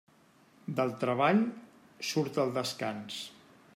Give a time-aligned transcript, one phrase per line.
[0.79, 1.41] Del treball
[2.13, 3.21] surt el descans.